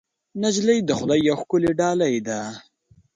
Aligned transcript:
نجلۍ 0.41 0.79
د 0.87 0.91
خدای 0.99 1.19
یوه 1.27 1.37
ښکلی 1.41 1.71
ډالۍ 1.79 2.15
ده. 2.27 2.39